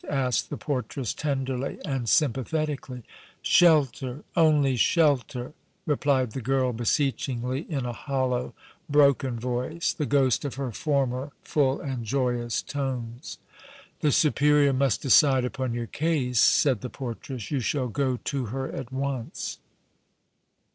[0.09, 3.03] asked the portress, tenderly and sympathetically.
[3.43, 5.53] "Shelter, only shelter!"
[5.85, 8.55] replied the girl, beseechingly, in a hollow,
[8.89, 13.37] broken voice, the ghost of her former full and joyous tones.
[13.99, 17.51] "The Superior must decide upon your case," said the portress.
[17.51, 19.59] "You shall go to her at once."